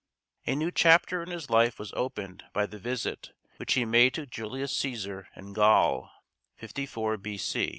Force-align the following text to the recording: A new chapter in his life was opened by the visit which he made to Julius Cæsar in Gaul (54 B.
A 0.47 0.55
new 0.55 0.71
chapter 0.71 1.21
in 1.21 1.29
his 1.29 1.51
life 1.51 1.77
was 1.77 1.93
opened 1.93 2.45
by 2.53 2.65
the 2.65 2.79
visit 2.79 3.33
which 3.57 3.73
he 3.75 3.85
made 3.85 4.15
to 4.15 4.25
Julius 4.25 4.73
Cæsar 4.73 5.25
in 5.35 5.53
Gaul 5.53 6.09
(54 6.55 7.17
B. 7.17 7.37